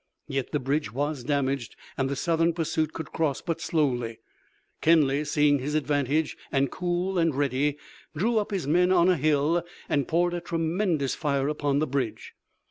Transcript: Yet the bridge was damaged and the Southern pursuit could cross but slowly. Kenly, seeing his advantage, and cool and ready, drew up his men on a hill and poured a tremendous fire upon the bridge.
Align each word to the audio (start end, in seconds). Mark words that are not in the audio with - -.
Yet 0.27 0.51
the 0.51 0.59
bridge 0.59 0.91
was 0.91 1.23
damaged 1.23 1.75
and 1.95 2.09
the 2.09 2.15
Southern 2.15 2.53
pursuit 2.53 2.91
could 2.91 3.11
cross 3.11 3.39
but 3.39 3.61
slowly. 3.61 4.17
Kenly, 4.81 5.23
seeing 5.25 5.59
his 5.59 5.75
advantage, 5.75 6.35
and 6.51 6.71
cool 6.71 7.19
and 7.19 7.35
ready, 7.35 7.77
drew 8.17 8.39
up 8.39 8.49
his 8.49 8.65
men 8.65 8.91
on 8.91 9.09
a 9.09 9.15
hill 9.15 9.63
and 9.87 10.07
poured 10.07 10.33
a 10.33 10.41
tremendous 10.41 11.13
fire 11.13 11.49
upon 11.49 11.77
the 11.77 11.85
bridge. 11.85 12.33